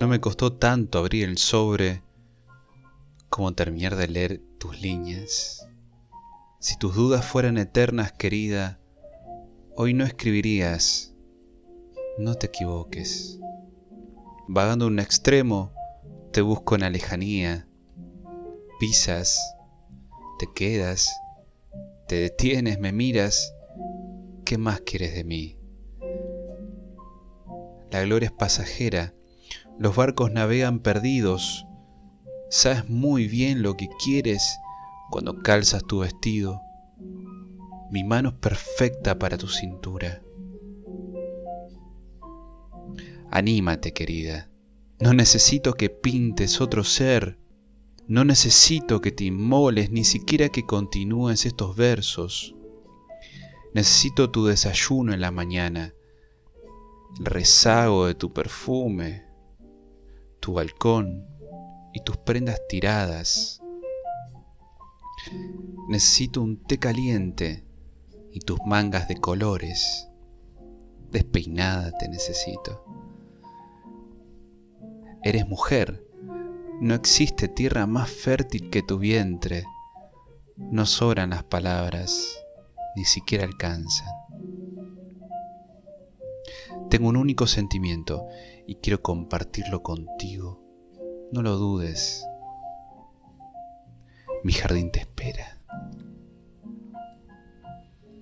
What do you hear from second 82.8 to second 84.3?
ni siquiera alcanzan.